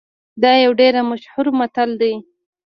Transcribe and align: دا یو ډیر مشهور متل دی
دا 0.41 0.51
یو 0.63 0.71
ډیر 0.81 0.93
مشهور 1.09 1.47
متل 1.59 1.89
دی 2.01 2.13